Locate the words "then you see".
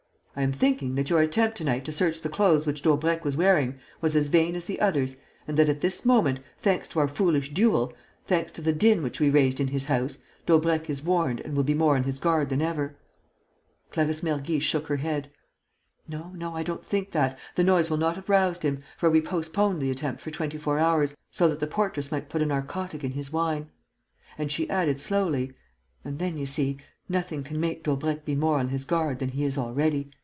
26.19-26.77